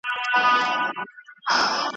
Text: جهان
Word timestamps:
جهان 0.03 1.89